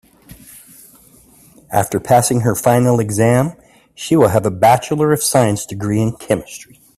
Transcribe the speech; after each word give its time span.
After 1.71 1.99
passing 1.99 2.39
her 2.39 2.55
final 2.55 2.99
exam 2.99 3.53
she 3.93 4.15
will 4.15 4.29
have 4.29 4.47
a 4.47 4.49
bachelor 4.49 5.13
of 5.13 5.21
science 5.21 5.63
degree 5.63 6.01
in 6.01 6.13
chemistry. 6.13 6.79